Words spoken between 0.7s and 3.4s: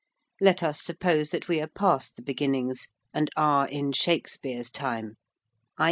suppose that we are past the beginnings and